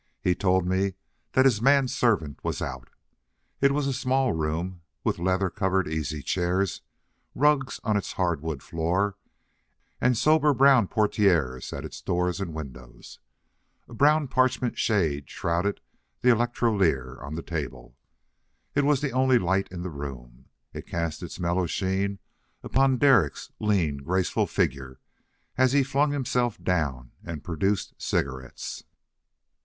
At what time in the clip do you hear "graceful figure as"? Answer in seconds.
23.97-25.73